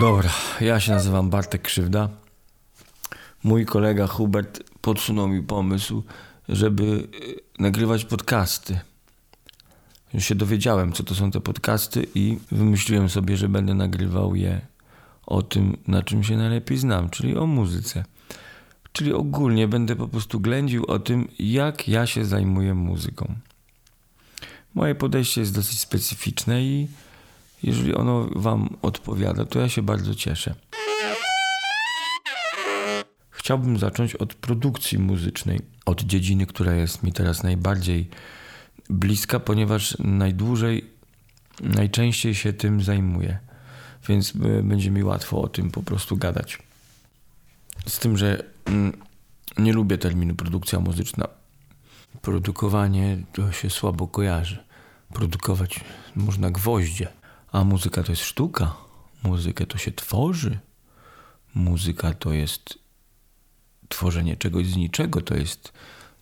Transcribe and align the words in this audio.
Dobra, 0.00 0.30
ja 0.60 0.80
się 0.80 0.92
nazywam 0.92 1.30
Bartek 1.30 1.62
Krzywda. 1.62 2.08
Mój 3.44 3.66
kolega 3.66 4.06
Hubert 4.06 4.60
podsunął 4.80 5.28
mi 5.28 5.42
pomysł, 5.42 6.02
żeby 6.48 6.82
y, 6.82 7.08
nagrywać 7.58 8.04
podcasty. 8.04 8.80
Już 10.14 10.24
się 10.24 10.34
dowiedziałem, 10.34 10.92
co 10.92 11.02
to 11.02 11.14
są 11.14 11.30
te 11.30 11.40
podcasty 11.40 12.06
i 12.14 12.38
wymyśliłem 12.52 13.08
sobie, 13.08 13.36
że 13.36 13.48
będę 13.48 13.74
nagrywał 13.74 14.34
je 14.34 14.60
o 15.26 15.42
tym, 15.42 15.76
na 15.86 16.02
czym 16.02 16.24
się 16.24 16.36
najlepiej 16.36 16.78
znam, 16.78 17.10
czyli 17.10 17.36
o 17.36 17.46
muzyce. 17.46 18.04
Czyli 18.92 19.12
ogólnie 19.12 19.68
będę 19.68 19.96
po 19.96 20.08
prostu 20.08 20.40
ględził 20.40 20.84
o 20.84 20.98
tym, 20.98 21.28
jak 21.38 21.88
ja 21.88 22.06
się 22.06 22.24
zajmuję 22.24 22.74
muzyką. 22.74 23.34
Moje 24.74 24.94
podejście 24.94 25.40
jest 25.40 25.54
dosyć 25.54 25.80
specyficzne 25.80 26.62
i 26.62 26.88
jeżeli 27.64 27.94
ono 27.94 28.28
Wam 28.36 28.76
odpowiada, 28.82 29.44
to 29.44 29.60
ja 29.60 29.68
się 29.68 29.82
bardzo 29.82 30.14
cieszę. 30.14 30.54
Chciałbym 33.30 33.78
zacząć 33.78 34.14
od 34.14 34.34
produkcji 34.34 34.98
muzycznej, 34.98 35.60
od 35.86 36.02
dziedziny, 36.02 36.46
która 36.46 36.74
jest 36.74 37.02
mi 37.02 37.12
teraz 37.12 37.42
najbardziej 37.42 38.08
bliska, 38.90 39.40
ponieważ 39.40 39.96
najdłużej, 39.98 40.84
najczęściej 41.60 42.34
się 42.34 42.52
tym 42.52 42.82
zajmuję, 42.82 43.38
więc 44.08 44.32
e, 44.36 44.62
będzie 44.62 44.90
mi 44.90 45.04
łatwo 45.04 45.42
o 45.42 45.48
tym 45.48 45.70
po 45.70 45.82
prostu 45.82 46.16
gadać. 46.16 46.58
Z 47.86 47.98
tym, 47.98 48.18
że 48.18 48.44
mm, 48.64 48.92
nie 49.58 49.72
lubię 49.72 49.98
terminu 49.98 50.34
produkcja 50.34 50.80
muzyczna. 50.80 51.28
Produkowanie 52.22 53.18
to 53.32 53.52
się 53.52 53.70
słabo 53.70 54.08
kojarzy. 54.08 54.64
Produkować 55.12 55.80
można 56.16 56.50
gwoździe. 56.50 57.08
A 57.54 57.64
muzyka 57.64 58.02
to 58.02 58.12
jest 58.12 58.22
sztuka. 58.22 58.74
Muzykę 59.22 59.66
to 59.66 59.78
się 59.78 59.92
tworzy. 59.92 60.58
Muzyka 61.54 62.14
to 62.14 62.32
jest 62.32 62.78
tworzenie 63.88 64.36
czegoś 64.36 64.66
z 64.66 64.76
niczego. 64.76 65.20
To 65.20 65.34
jest 65.34 65.72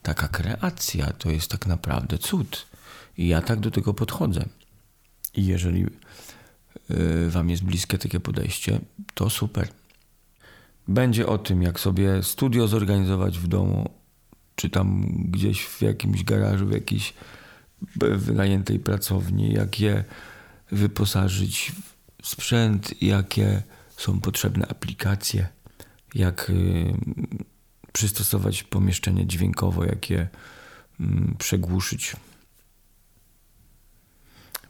taka 0.03 0.29
kreacja. 0.29 1.13
To 1.13 1.31
jest 1.31 1.51
tak 1.51 1.67
naprawdę 1.67 2.19
cud. 2.19 2.67
I 3.19 3.29
ja 3.29 3.43
tak 3.43 3.61
do 3.61 3.71
tego 3.71 3.95
podchodzę. 3.95 4.45
I 5.35 5.47
jeżeli 5.47 5.87
y, 6.91 7.31
Wam 7.31 7.51
jest 7.51 7.65
bliskie 7.65 7.99
takie 7.99 8.21
podejście, 8.21 8.81
to 9.15 9.31
super. 9.31 9.69
Będzie 10.89 11.27
o 11.27 11.39
tym, 11.39 11.63
jak 11.63 11.81
sobie 11.81 12.23
studio 12.23 12.69
zorganizować 12.69 13.39
w 13.39 13.49
domu, 13.49 13.91
czy 14.57 14.71
tam 14.71 15.07
gdzieś 15.31 15.65
w 15.65 15.83
jakimś 15.83 16.25
garażu, 16.25 16.67
w 16.67 16.73
jakiejś 16.73 17.15
wynajętej 17.97 18.79
pracowni, 18.79 19.53
jak 19.53 19.81
je 19.81 20.05
wyposażyć 20.73 21.73
w 22.23 22.29
sprzęt, 22.29 23.03
jakie 23.03 23.63
są 23.97 24.21
potrzebne 24.21 24.67
aplikacje, 24.67 25.49
jak 26.15 26.51
y, 26.51 26.95
przystosować 27.93 28.63
pomieszczenie 28.63 29.27
dźwiękowo, 29.27 29.85
jak 29.85 30.11
je 30.11 30.29
mm, 31.01 31.35
przegłuszyć. 31.39 32.17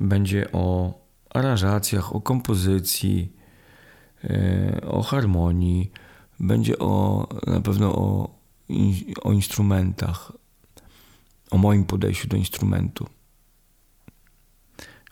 Będzie 0.00 0.52
o 0.52 0.94
aranżacjach, 1.30 2.14
o 2.14 2.20
kompozycji, 2.20 3.32
y, 4.24 4.80
o 4.86 5.02
harmonii, 5.02 5.90
będzie 6.40 6.78
o 6.78 7.28
na 7.46 7.60
pewno 7.60 7.94
o, 7.94 8.38
o 9.22 9.32
instrumentach, 9.32 10.32
o 11.50 11.58
moim 11.58 11.84
podejściu 11.84 12.28
do 12.28 12.36
instrumentu 12.36 13.06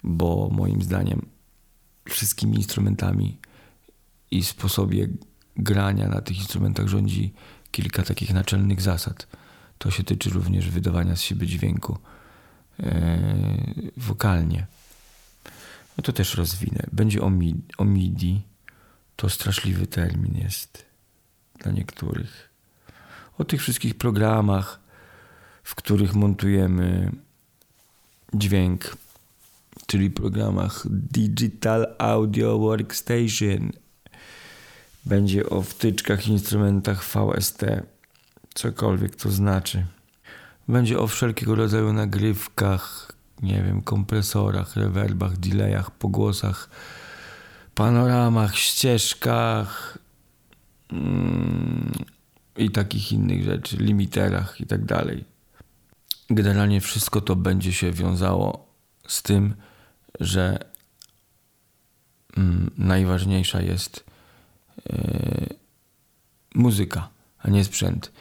bo 0.02 0.48
moim 0.52 0.82
zdaniem 0.82 1.26
wszystkimi 2.08 2.56
instrumentami 2.56 3.38
i 4.30 4.44
sposobie 4.44 5.08
grania 5.56 6.08
na 6.08 6.20
tych 6.20 6.38
instrumentach 6.38 6.88
rządzi 6.88 7.32
kilka 7.70 8.02
takich 8.02 8.34
naczelnych 8.34 8.80
zasad. 8.80 9.26
To 9.78 9.90
się 9.90 10.04
tyczy 10.04 10.30
również 10.30 10.70
wydawania 10.70 11.16
z 11.16 11.20
siebie 11.20 11.46
dźwięku 11.46 11.98
yy, 12.78 12.86
wokalnie. 13.96 14.66
No 15.96 16.02
to 16.02 16.12
też 16.12 16.34
rozwinę. 16.34 16.82
Będzie 16.92 17.22
o, 17.22 17.30
mi, 17.30 17.54
o 17.78 17.84
MIDI. 17.84 18.42
To 19.16 19.28
straszliwy 19.28 19.86
termin 19.86 20.38
jest 20.38 20.86
dla 21.58 21.72
niektórych. 21.72 22.50
O 23.38 23.44
tych 23.44 23.60
wszystkich 23.60 23.94
programach, 23.94 24.80
w 25.62 25.74
których 25.74 26.14
montujemy 26.14 27.12
dźwięk 28.34 28.96
czyli 29.90 30.10
programach 30.10 30.86
Digital 30.90 31.94
Audio 31.98 32.58
Workstation. 32.58 33.72
Będzie 35.06 35.50
o 35.50 35.62
wtyczkach, 35.62 36.28
instrumentach 36.28 37.04
VST, 37.04 37.64
cokolwiek 38.54 39.16
to 39.16 39.30
znaczy. 39.30 39.86
Będzie 40.68 40.98
o 40.98 41.06
wszelkiego 41.06 41.54
rodzaju 41.54 41.92
nagrywkach, 41.92 43.12
nie 43.42 43.62
wiem, 43.62 43.82
kompresorach, 43.82 44.76
rewerbach, 44.76 45.36
delayach, 45.36 45.90
pogłosach, 45.90 46.70
panoramach, 47.74 48.56
ścieżkach 48.56 49.98
mm, 50.92 51.92
i 52.56 52.70
takich 52.70 53.12
innych 53.12 53.44
rzeczy, 53.44 53.76
limiterach 53.76 54.60
i 54.60 54.66
tak 54.66 54.84
dalej. 54.84 55.24
Generalnie 56.30 56.80
wszystko 56.80 57.20
to 57.20 57.36
będzie 57.36 57.72
się 57.72 57.92
wiązało 57.92 58.66
z 59.06 59.22
tym, 59.22 59.54
że 60.20 60.58
mm, 62.36 62.70
najważniejsza 62.78 63.62
jest 63.62 64.04
yy, 64.92 65.48
muzyka, 66.54 67.08
a 67.38 67.50
nie 67.50 67.64
sprzęt. 67.64 68.12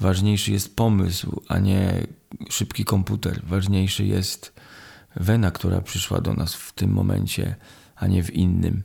Ważniejszy 0.00 0.52
jest 0.52 0.76
pomysł, 0.76 1.42
a 1.48 1.58
nie 1.58 2.06
szybki 2.50 2.84
komputer. 2.84 3.40
Ważniejszy 3.44 4.04
jest 4.04 4.52
wena, 5.16 5.50
która 5.50 5.80
przyszła 5.80 6.20
do 6.20 6.34
nas 6.34 6.54
w 6.54 6.72
tym 6.72 6.90
momencie, 6.90 7.56
a 7.96 8.06
nie 8.06 8.22
w 8.22 8.34
innym, 8.34 8.82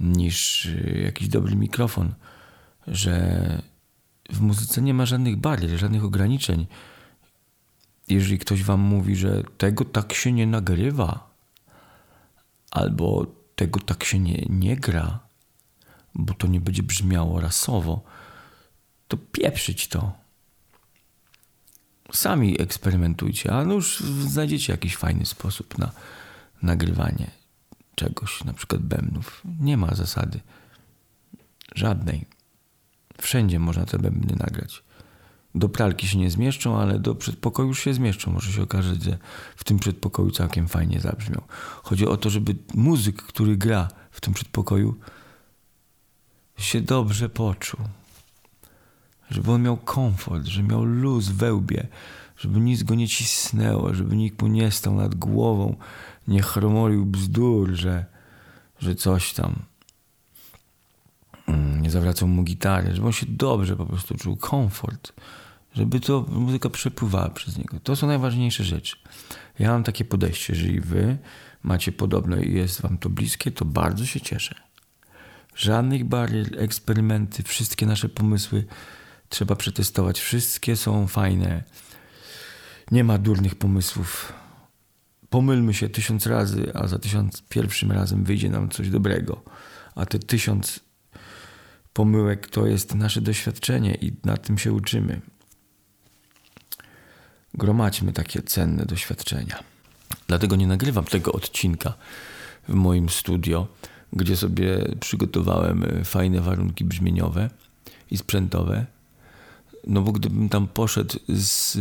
niż 0.00 0.66
e, 0.66 1.00
jakiś 1.00 1.28
dobry 1.28 1.56
mikrofon. 1.56 2.14
Że 2.86 3.62
w 4.30 4.40
muzyce 4.40 4.82
nie 4.82 4.94
ma 4.94 5.06
żadnych 5.06 5.36
barier, 5.36 5.78
żadnych 5.78 6.04
ograniczeń. 6.04 6.66
Jeżeli 8.08 8.38
ktoś 8.38 8.62
wam 8.62 8.80
mówi, 8.80 9.16
że 9.16 9.42
tego 9.58 9.84
tak 9.84 10.12
się 10.12 10.32
nie 10.32 10.46
nagrywa, 10.46 11.29
albo 12.70 13.26
tego 13.56 13.80
tak 13.80 14.04
się 14.04 14.18
nie, 14.18 14.46
nie 14.48 14.76
gra, 14.76 15.20
bo 16.14 16.34
to 16.34 16.46
nie 16.46 16.60
będzie 16.60 16.82
brzmiało 16.82 17.40
rasowo, 17.40 18.02
to 19.08 19.16
pieprzyć 19.16 19.88
to. 19.88 20.12
Sami 22.12 22.60
eksperymentujcie, 22.60 23.52
a 23.52 23.64
no 23.64 23.74
już 23.74 24.00
znajdziecie 24.00 24.72
jakiś 24.72 24.96
fajny 24.96 25.26
sposób 25.26 25.78
na 25.78 25.90
nagrywanie 26.62 27.30
czegoś, 27.94 28.44
na 28.44 28.52
przykład 28.52 28.82
bębnów. 28.82 29.42
Nie 29.60 29.76
ma 29.76 29.94
zasady 29.94 30.40
żadnej. 31.74 32.26
Wszędzie 33.20 33.58
można 33.58 33.84
te 33.86 33.98
bębny 33.98 34.36
nagrać 34.36 34.82
do 35.54 35.68
pralki 35.68 36.08
się 36.08 36.18
nie 36.18 36.30
zmieszczą, 36.30 36.78
ale 36.78 36.98
do 36.98 37.14
przedpokoju 37.14 37.68
już 37.68 37.80
się 37.80 37.94
zmieszczą. 37.94 38.32
Może 38.32 38.52
się 38.52 38.62
okazać, 38.62 39.02
że 39.02 39.18
w 39.56 39.64
tym 39.64 39.78
przedpokoju 39.78 40.30
całkiem 40.30 40.68
fajnie 40.68 41.00
zabrzmią. 41.00 41.42
Chodzi 41.82 42.06
o 42.06 42.16
to, 42.16 42.30
żeby 42.30 42.56
muzyk, 42.74 43.22
który 43.22 43.56
gra 43.56 43.88
w 44.10 44.20
tym 44.20 44.34
przedpokoju, 44.34 44.94
się 46.58 46.80
dobrze 46.80 47.28
poczuł. 47.28 47.80
Żeby 49.30 49.52
on 49.52 49.62
miał 49.62 49.76
komfort, 49.76 50.44
żeby 50.44 50.68
miał 50.68 50.84
luz 50.84 51.28
we 51.28 51.54
łbie, 51.54 51.88
żeby 52.36 52.60
nic 52.60 52.82
go 52.82 52.94
nie 52.94 53.08
cisnęło, 53.08 53.94
żeby 53.94 54.16
nikt 54.16 54.42
mu 54.42 54.48
nie 54.48 54.70
stał 54.70 54.94
nad 54.94 55.14
głową, 55.14 55.76
nie 56.28 56.42
chromolił 56.42 57.06
bzdur, 57.06 57.70
że, 57.70 58.04
że 58.78 58.94
coś 58.94 59.32
tam 59.32 59.62
nie 61.90 61.92
zawracał 61.92 62.28
mu 62.28 62.42
gitary, 62.42 62.94
żeby 62.94 63.06
on 63.06 63.12
się 63.12 63.26
dobrze 63.28 63.76
po 63.76 63.86
prostu 63.86 64.14
czuł, 64.14 64.36
komfort 64.36 65.12
żeby 65.74 66.00
to 66.00 66.26
muzyka 66.28 66.70
przepływała 66.70 67.30
przez 67.30 67.58
niego. 67.58 67.80
To 67.80 67.96
są 67.96 68.06
najważniejsze 68.06 68.64
rzeczy. 68.64 68.96
Ja 69.58 69.70
mam 69.70 69.84
takie 69.84 70.04
podejście, 70.04 70.52
jeżeli 70.52 70.80
wy 70.80 71.18
macie 71.62 71.92
podobne 71.92 72.42
i 72.42 72.54
jest 72.54 72.80
wam 72.80 72.98
to 72.98 73.08
bliskie, 73.08 73.50
to 73.50 73.64
bardzo 73.64 74.06
się 74.06 74.20
cieszę. 74.20 74.54
Żadnych 75.54 76.04
barier, 76.04 76.46
eksperymenty, 76.58 77.42
wszystkie 77.42 77.86
nasze 77.86 78.08
pomysły 78.08 78.64
trzeba 79.28 79.56
przetestować. 79.56 80.20
Wszystkie 80.20 80.76
są 80.76 81.06
fajne. 81.06 81.62
Nie 82.90 83.04
ma 83.04 83.18
durnych 83.18 83.54
pomysłów. 83.54 84.32
Pomylmy 85.30 85.74
się 85.74 85.88
tysiąc 85.88 86.26
razy, 86.26 86.72
a 86.74 86.86
za 86.86 86.98
tysiąc 86.98 87.42
pierwszym 87.48 87.92
razem 87.92 88.24
wyjdzie 88.24 88.50
nam 88.50 88.68
coś 88.68 88.90
dobrego. 88.90 89.42
A 89.94 90.06
te 90.06 90.18
tysiąc 90.18 90.80
pomyłek 91.92 92.48
to 92.48 92.66
jest 92.66 92.94
nasze 92.94 93.20
doświadczenie 93.20 93.94
i 93.94 94.12
na 94.24 94.36
tym 94.36 94.58
się 94.58 94.72
uczymy 94.72 95.20
gromadźmy 97.54 98.12
takie 98.12 98.42
cenne 98.42 98.84
doświadczenia. 98.84 99.64
Dlatego 100.26 100.56
nie 100.56 100.66
nagrywam 100.66 101.04
tego 101.04 101.32
odcinka 101.32 101.94
w 102.68 102.74
moim 102.74 103.08
studio, 103.08 103.66
gdzie 104.12 104.36
sobie 104.36 104.94
przygotowałem 105.00 105.84
e, 105.84 106.04
fajne 106.04 106.40
warunki 106.40 106.84
brzmieniowe 106.84 107.50
i 108.10 108.16
sprzętowe. 108.16 108.86
No 109.86 110.02
bo 110.02 110.12
gdybym 110.12 110.48
tam 110.48 110.68
poszedł 110.68 111.18
z, 111.28 111.78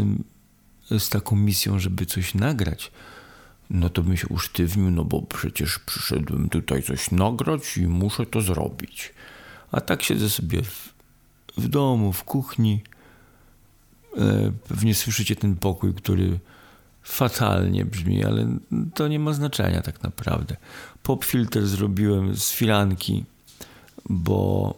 z 0.89 1.09
taką 1.09 1.35
misją, 1.35 1.79
żeby 1.79 2.05
coś 2.05 2.33
nagrać, 2.33 2.91
no 3.69 3.89
to 3.89 4.03
bym 4.03 4.17
się 4.17 4.27
usztywnił, 4.27 4.91
no 4.91 5.05
bo 5.05 5.21
przecież 5.21 5.79
przyszedłem 5.79 6.49
tutaj 6.49 6.83
coś 6.83 7.11
nagrać 7.11 7.77
i 7.77 7.87
muszę 7.87 8.25
to 8.25 8.41
zrobić. 8.41 9.13
A 9.71 9.81
tak 9.81 10.03
siedzę 10.03 10.29
sobie 10.29 10.63
w, 10.63 10.93
w 11.57 11.67
domu, 11.67 12.13
w 12.13 12.23
kuchni. 12.23 12.81
E, 14.17 14.51
pewnie 14.67 14.95
słyszycie 14.95 15.35
ten 15.35 15.55
pokój, 15.55 15.93
który 15.93 16.39
fatalnie 17.03 17.85
brzmi, 17.85 18.25
ale 18.25 18.47
to 18.93 19.07
nie 19.07 19.19
ma 19.19 19.33
znaczenia 19.33 19.81
tak 19.81 20.03
naprawdę. 20.03 20.55
Pop 21.03 21.25
filter 21.25 21.67
zrobiłem 21.67 22.35
z 22.35 22.51
filanki, 22.51 23.25
bo 24.09 24.73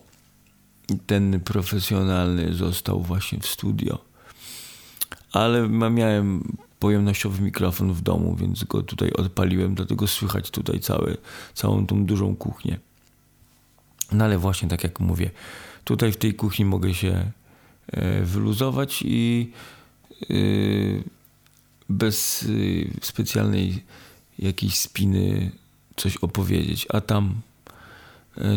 ten 1.07 1.39
profesjonalny 1.39 2.53
został 2.53 3.01
właśnie 3.01 3.39
w 3.39 3.47
studio. 3.47 3.97
Ale 5.31 5.69
miałem 5.69 6.57
pojemnościowy 6.79 7.41
mikrofon 7.41 7.93
w 7.93 8.01
domu, 8.01 8.35
więc 8.35 8.63
go 8.63 8.81
tutaj 8.83 9.11
odpaliłem, 9.11 9.75
dlatego 9.75 10.07
słychać 10.07 10.51
tutaj 10.51 10.79
cały, 10.79 11.17
całą 11.53 11.87
tą 11.87 12.05
dużą 12.05 12.35
kuchnię. 12.35 12.79
No 14.11 14.25
ale 14.25 14.37
właśnie 14.37 14.69
tak 14.69 14.83
jak 14.83 14.99
mówię, 14.99 15.31
tutaj 15.83 16.11
w 16.11 16.17
tej 16.17 16.33
kuchni 16.33 16.65
mogę 16.65 16.93
się 16.93 17.31
e, 17.87 18.21
wyluzować 18.21 19.03
i 19.05 19.51
e, 20.21 20.33
bez 21.89 22.43
e, 22.43 22.47
specjalnej 23.01 23.83
jakiejś 24.39 24.79
spiny 24.79 25.51
coś 25.95 26.17
opowiedzieć, 26.17 26.87
a 26.89 27.01
tam 27.01 27.41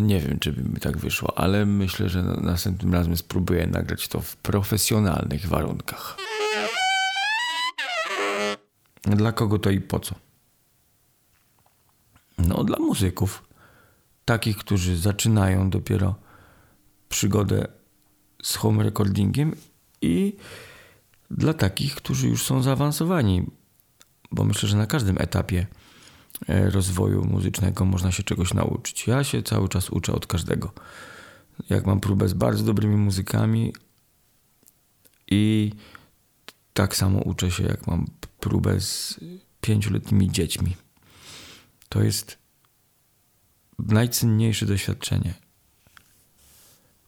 nie 0.01 0.21
wiem, 0.21 0.39
czy 0.39 0.53
by 0.53 0.63
mi 0.63 0.81
tak 0.81 0.97
wyszło, 0.97 1.39
ale 1.39 1.67
myślę, 1.67 2.09
że 2.09 2.23
następnym 2.23 2.95
razem 2.95 3.17
spróbuję 3.17 3.67
nagrać 3.67 4.09
to 4.09 4.21
w 4.21 4.37
profesjonalnych 4.37 5.47
warunkach. 5.47 6.17
Dla 9.03 9.33
kogo 9.33 9.59
to 9.59 9.71
i 9.71 9.81
po 9.81 10.01
co? 10.01 10.15
No, 12.39 12.65
dla 12.65 12.79
muzyków. 12.79 13.43
Takich, 14.25 14.57
którzy 14.57 14.97
zaczynają 14.97 15.71
dopiero 15.71 16.15
przygodę 17.09 17.67
z 18.43 18.57
home 18.57 18.83
recordingiem 18.83 19.57
i 20.03 20.37
dla 21.31 21.55
takich, 21.55 21.95
którzy 21.95 22.29
już 22.29 22.43
są 22.43 22.63
zaawansowani, 22.63 23.47
bo 24.33 24.45
myślę, 24.45 24.69
że 24.69 24.77
na 24.77 24.87
każdym 24.87 25.19
etapie 25.19 25.67
e, 26.49 26.71
rozwoju 26.71 27.25
muzycznego 27.25 27.85
można 27.85 28.13
się 28.13 28.23
czegoś 28.23 28.55
nauczyć. 28.55 29.07
Ja 29.07 29.25
się 29.25 29.43
cały 29.43 29.69
czas 29.69 29.91
uczę 29.91 30.13
od 30.13 30.27
każdego. 30.27 30.73
Jak 31.71 31.87
mam 31.87 32.01
próbę 32.01 32.29
z 32.29 32.35
bardzo 32.35 32.65
dobrymi 32.65 32.97
muzykami 32.97 33.73
i 35.31 35.73
tak 36.73 36.97
samo 36.97 37.19
uczę 37.19 37.51
się, 37.51 37.63
jak 37.65 37.87
mam 37.87 38.07
próbę 38.41 38.81
z 38.81 39.21
pięcioletnimi 39.61 40.31
dziećmi. 40.31 40.77
To 41.89 42.03
jest 42.03 42.44
najcenniejsze 43.79 44.67
doświadczenie. 44.67 45.35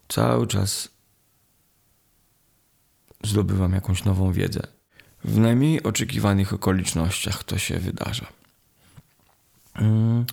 Cały 0.08 0.46
czas 0.46 0.88
zdobywam 3.24 3.72
jakąś 3.72 4.04
nową 4.04 4.32
wiedzę. 4.32 4.60
W 5.24 5.38
najmniej 5.38 5.82
oczekiwanych 5.82 6.52
okolicznościach 6.52 7.44
to 7.44 7.58
się 7.58 7.78
wydarza. 7.78 8.26
Hmm. 9.74 10.24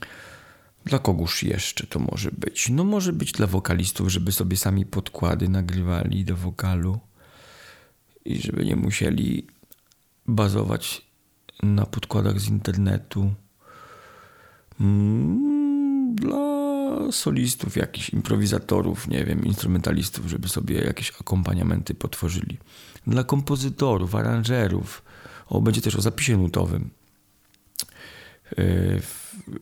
Dla 0.86 1.00
kogóż 1.00 1.44
jeszcze 1.44 1.88
to 1.88 2.00
może 2.00 2.32
być? 2.32 2.70
No 2.70 2.84
może 2.84 3.14
być 3.14 3.32
dla 3.32 3.48
wokalistów, 3.48 4.10
żeby 4.10 4.32
sobie 4.32 4.58
sami 4.58 4.86
podkłady 4.86 5.50
nagrywali 5.50 6.26
do 6.26 6.36
wokalu 6.36 7.00
i 8.26 8.42
żeby 8.42 8.66
nie 8.66 8.76
musieli 8.76 9.48
bazować 10.28 11.02
na 11.64 11.86
podkładach 11.86 12.40
z 12.40 12.48
internetu. 12.48 13.34
Dla 16.14 17.12
solistów, 17.12 17.78
jakichś 17.78 18.10
improwizatorów, 18.10 19.08
nie 19.08 19.26
wiem, 19.26 19.46
instrumentalistów, 19.46 20.28
żeby 20.28 20.50
sobie 20.50 20.82
jakieś 20.82 21.12
akompaniamenty 21.22 21.96
potworzyli. 21.96 22.58
Dla 23.08 23.24
kompozytorów, 23.24 24.16
aranżerów. 24.16 25.04
O, 25.48 25.62
będzie 25.62 25.82
też 25.82 25.96
o 25.96 26.02
zapisie 26.02 26.38
nutowym. 26.38 26.90
Yy, 28.58 29.02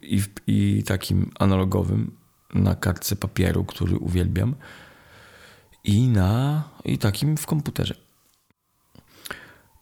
I, 0.01 0.21
I 0.47 0.83
takim 0.83 1.31
analogowym 1.39 2.11
na 2.53 2.75
kartce 2.75 3.15
papieru, 3.15 3.63
który 3.63 3.97
uwielbiam. 3.97 4.55
I 5.83 6.07
na 6.07 6.63
i 6.85 6.97
takim 6.97 7.37
w 7.37 7.45
komputerze. 7.45 8.10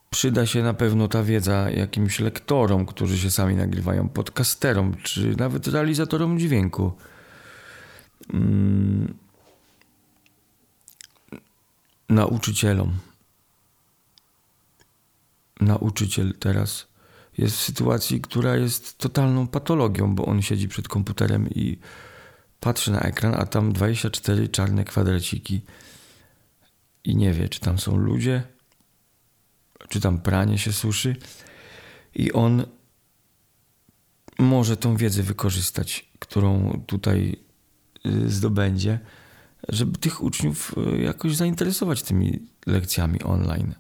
Przyda 0.10 0.46
się 0.46 0.64
na 0.64 0.74
pewno 0.74 1.08
ta 1.08 1.24
wiedza 1.24 1.70
jakimś 1.70 2.20
lektorom, 2.20 2.86
którzy 2.86 3.18
się 3.18 3.32
sami 3.32 3.56
nagrywają, 3.56 4.10
podcasterom, 4.10 4.96
czy 5.04 5.36
nawet 5.36 5.68
realizatorom 5.68 6.40
dźwięku. 6.40 6.92
Mm. 8.34 9.14
Nauczycielom. 12.10 12.98
Nauczyciel 15.62 16.34
teraz 16.40 16.88
jest 17.38 17.58
w 17.58 17.62
sytuacji, 17.62 18.22
która 18.22 18.56
jest 18.56 18.98
totalną 18.98 19.48
patologią, 19.48 20.16
bo 20.16 20.26
on 20.26 20.42
siedzi 20.42 20.68
przed 20.68 20.88
komputerem 20.88 21.50
i 21.50 21.78
patrzy 22.60 22.92
na 22.92 23.00
ekran, 23.00 23.34
a 23.34 23.46
tam 23.46 23.74
24 23.74 24.48
czarne 24.48 24.86
kwadraciki 24.86 25.62
i 27.04 27.16
nie 27.16 27.34
wie, 27.34 27.50
czy 27.50 27.60
tam 27.60 27.80
są 27.80 27.98
ludzie, 27.98 28.44
czy 29.90 30.02
tam 30.02 30.20
pranie 30.20 30.58
się 30.58 30.74
suszy 30.74 31.16
i 32.16 32.32
on 32.32 32.66
może 34.40 34.78
tą 34.78 34.98
wiedzę 34.98 35.24
wykorzystać, 35.24 36.10
którą 36.20 36.82
tutaj 36.88 37.36
y, 38.06 38.30
zdobędzie, 38.30 39.00
żeby 39.70 39.98
tych 39.98 40.24
uczniów 40.24 40.76
y, 40.94 41.02
jakoś 41.02 41.36
zainteresować 41.36 42.04
tymi 42.04 42.40
lekcjami 42.66 43.24
online. 43.24 43.76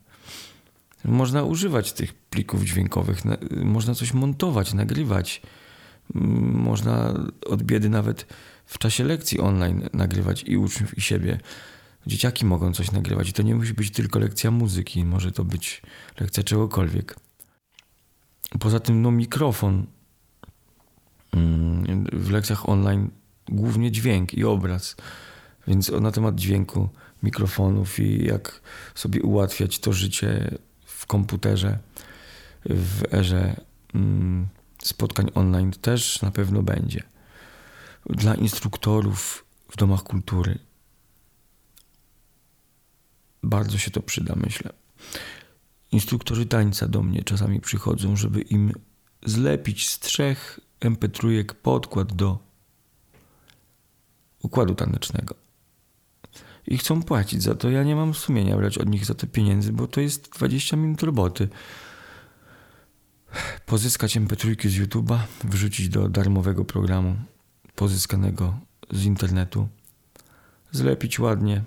Można 1.05 1.43
używać 1.43 1.93
tych 1.93 2.13
plików 2.13 2.63
dźwiękowych, 2.63 3.21
można 3.51 3.95
coś 3.95 4.13
montować, 4.13 4.73
nagrywać. 4.73 5.41
Można 6.53 7.13
od 7.45 7.63
biedy 7.63 7.89
nawet 7.89 8.25
w 8.65 8.77
czasie 8.77 9.03
lekcji 9.03 9.39
online 9.39 9.89
nagrywać 9.93 10.43
i 10.43 10.57
uczniów, 10.57 10.97
i 10.97 11.01
siebie 11.01 11.39
dzieciaki 12.07 12.45
mogą 12.45 12.73
coś 12.73 12.91
nagrywać. 12.91 13.29
I 13.29 13.33
to 13.33 13.43
nie 13.43 13.55
musi 13.55 13.73
być 13.73 13.91
tylko 13.91 14.19
lekcja 14.19 14.51
muzyki, 14.51 15.05
może 15.05 15.31
to 15.31 15.43
być 15.43 15.81
lekcja 16.19 16.43
czegokolwiek. 16.43 17.15
Poza 18.59 18.79
tym, 18.79 19.01
no, 19.01 19.11
mikrofon 19.11 19.85
mm, 21.33 22.05
w 22.13 22.29
lekcjach 22.29 22.69
online 22.69 23.09
głównie 23.49 23.91
dźwięk 23.91 24.33
i 24.33 24.43
obraz. 24.43 24.95
Więc 25.67 25.91
na 26.01 26.11
temat 26.11 26.35
dźwięku, 26.35 26.89
mikrofonów 27.23 27.99
i 27.99 28.25
jak 28.25 28.61
sobie 28.95 29.21
ułatwiać 29.21 29.79
to 29.79 29.93
życie 29.93 30.57
w 30.85 31.05
komputerze, 31.05 31.79
w 32.65 33.13
erze 33.13 33.61
mm, 33.93 34.47
spotkań 34.83 35.31
online 35.35 35.71
też 35.71 36.21
na 36.21 36.31
pewno 36.31 36.63
będzie. 36.63 37.03
Dla 38.05 38.35
instruktorów 38.35 39.45
w 39.71 39.77
domach 39.77 40.03
kultury 40.03 40.68
bardzo 43.43 43.77
się 43.77 43.91
to 43.91 44.01
przyda, 44.01 44.36
myślę. 44.36 44.74
Instruktorzy 45.91 46.46
tańca 46.46 46.88
do 46.88 47.03
mnie 47.03 47.24
czasami 47.24 47.62
przychodzą, 47.62 48.15
żeby 48.15 48.41
im 48.41 48.74
zlepić 49.25 49.89
z 49.89 50.00
trzech 50.00 50.60
mp3 50.81 51.53
podkład 51.53 52.13
do 52.13 52.39
układu 54.43 54.75
tanecznego. 54.75 55.36
I 56.67 56.77
chcą 56.77 57.03
płacić 57.03 57.43
za 57.43 57.55
to. 57.55 57.69
Ja 57.69 57.84
nie 57.84 57.96
mam 57.96 58.13
sumienia 58.13 58.58
brać 58.58 58.77
od 58.77 58.89
nich 58.89 59.05
za 59.05 59.13
te 59.13 59.27
pieniędzy, 59.27 59.74
bo 59.74 59.88
to 59.88 60.01
jest 60.01 60.29
20 60.29 60.77
minut 60.77 61.03
roboty. 61.03 61.50
Pozyskać 63.65 64.17
mp3 64.17 64.69
z 64.69 64.79
YouTube'a, 64.79 65.19
wrzucić 65.43 65.89
do 65.89 66.10
darmowego 66.10 66.65
programu 66.65 67.15
pozyskanego 67.75 68.60
z 68.91 69.05
internetu, 69.05 69.67
zlepić 70.72 71.19
ładnie, 71.19 71.63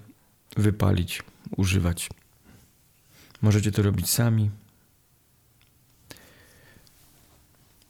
wypalić 0.56 1.22
używać. 1.56 2.10
Możecie 3.42 3.72
to 3.72 3.82
robić 3.82 4.10
sami, 4.10 4.50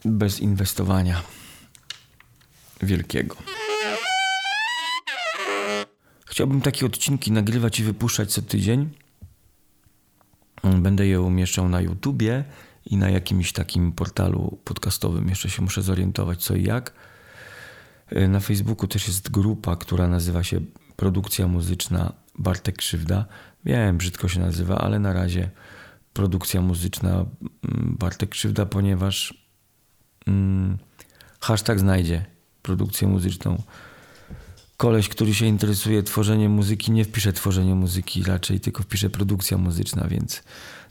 bez 0.04 0.40
inwestowania 0.40 1.23
wielkiego. 2.83 3.37
Chciałbym 6.26 6.61
takie 6.61 6.87
odcinki 6.87 7.33
nagrywać 7.33 7.81
i 7.81 7.83
wypuszczać 7.83 8.33
co 8.33 8.42
tydzień. 8.42 8.90
Będę 10.62 11.07
je 11.07 11.21
umieszczał 11.21 11.69
na 11.69 11.81
YouTubie 11.81 12.45
i 12.87 12.97
na 12.97 13.11
jakimś 13.11 13.52
takim 13.52 13.92
portalu 13.92 14.59
podcastowym. 14.64 15.28
Jeszcze 15.28 15.50
się 15.50 15.62
muszę 15.62 15.83
zorientować 15.83 16.45
co 16.45 16.54
i 16.54 16.64
jak. 16.64 16.92
Na 18.28 18.40
Facebooku 18.40 18.88
też 18.88 19.07
jest 19.09 19.31
grupa, 19.31 19.76
która 19.76 20.09
nazywa 20.09 20.42
się 20.42 20.61
Produkcja 20.97 21.49
Muzyczna 21.49 22.12
Bartek 22.38 22.76
Krzywda. 22.76 23.26
Wiem, 23.64 23.99
brzydko 23.99 24.28
się 24.28 24.40
nazywa, 24.40 24.78
ale 24.78 24.99
na 24.99 25.12
razie 25.12 25.50
Produkcja 26.12 26.61
Muzyczna 26.61 27.11
mm, 27.11 27.97
Bartek 27.99 28.31
Krzywda, 28.31 28.66
ponieważ 28.66 29.35
mm, 30.26 30.78
hashtag 31.40 31.81
znajdzie 31.81 32.25
produkcję 32.62 33.09
muzyczną. 33.09 33.62
Koleś, 34.76 35.09
który 35.09 35.35
się 35.35 35.47
interesuje 35.47 36.02
tworzeniem 36.02 36.52
muzyki, 36.52 36.92
nie 36.92 37.04
wpisze 37.04 37.33
tworzenie 37.33 37.75
muzyki, 37.75 38.23
raczej 38.23 38.61
tylko 38.61 38.83
wpisze 38.83 39.11
produkcja 39.11 39.59
muzyczna, 39.59 40.09
więc 40.09 40.42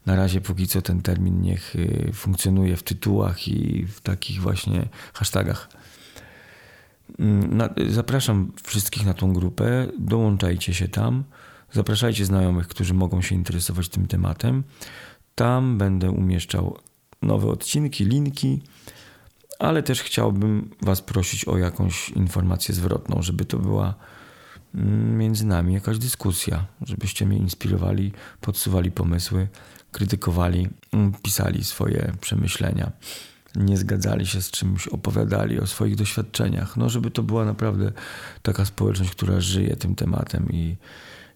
na 0.06 0.16
razie 0.16 0.42
póki 0.42 0.68
co 0.68 0.82
ten 0.82 1.02
termin 1.02 1.42
niech 1.42 1.76
y, 1.76 2.12
funkcjonuje 2.14 2.78
w 2.78 2.84
tytułach 2.84 3.48
i 3.48 3.86
w 3.86 4.02
takich 4.02 4.42
właśnie 4.42 4.88
hashtagach. 5.14 5.70
Mm, 7.20 7.70
zapraszam 7.90 8.52
wszystkich 8.64 9.06
na 9.06 9.14
tą 9.14 9.34
grupę, 9.34 9.88
dołączajcie 10.00 10.74
się 10.74 10.88
tam, 10.88 11.24
zapraszajcie 11.72 12.26
znajomych, 12.26 12.68
którzy 12.68 12.94
mogą 12.94 13.22
się 13.22 13.36
interesować 13.36 13.90
tym 13.90 14.08
tematem. 14.08 14.64
Tam 15.36 15.78
będę 15.78 16.12
umieszczał 16.12 16.78
nowe 17.22 17.48
odcinki, 17.48 18.06
linki, 18.06 18.62
ale 19.60 19.84
też 19.84 20.02
chciałbym 20.02 20.70
Was 20.82 21.02
prosić 21.02 21.46
o 21.46 21.58
jakąś 21.58 22.10
informację 22.10 22.76
zwrotną, 22.76 23.22
żeby 23.22 23.46
to 23.46 23.58
była 23.58 23.94
mm, 24.76 25.18
między 25.18 25.46
nami 25.46 25.74
jakaś 25.74 25.98
dyskusja, 25.98 26.66
żebyście 26.82 27.26
mnie 27.26 27.38
inspirowali, 27.38 28.12
podsuwali 28.42 28.92
pomysły, 28.92 29.48
krytykowali, 29.92 30.70
mm, 30.94 31.14
pisali 31.24 31.64
swoje 31.64 32.14
przemyślenia, 32.22 32.92
nie 33.56 33.78
zgadzali 33.78 34.28
się 34.28 34.42
z 34.42 34.52
czymś, 34.52 34.88
opowiadali 34.88 35.60
o 35.60 35.68
swoich 35.68 35.96
doświadczeniach. 35.96 36.78
No, 36.78 36.90
żeby 36.90 37.12
to 37.12 37.24
była 37.24 37.46
naprawdę 37.46 37.92
taka 38.42 38.66
społeczność, 38.66 39.12
która 39.12 39.40
żyje 39.40 39.76
tym 39.76 39.96
tematem 39.96 40.50
i, 40.52 40.58
i 40.58 40.78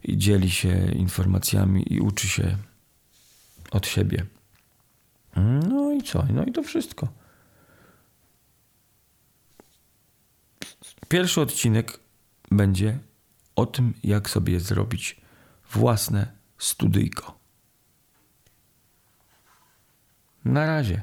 dzieli 0.10 0.52
się 0.52 0.92
informacjami 0.92 1.94
i 1.94 2.00
uczy 2.00 2.28
się 2.28 2.58
od 3.72 3.88
siebie. 3.88 4.26
No 5.70 5.92
i 5.92 6.04
co? 6.04 6.26
No 6.34 6.46
i 6.46 6.52
to 6.52 6.64
wszystko. 6.64 7.08
Pierwszy 11.08 11.42
odcinek 11.42 12.00
będzie 12.52 13.00
o 13.56 13.66
tym, 13.66 13.94
jak 14.04 14.30
sobie 14.30 14.60
zrobić 14.60 15.22
własne 15.72 16.32
studyjko. 16.58 17.40
Na 20.46 20.66
razie. 20.66 21.02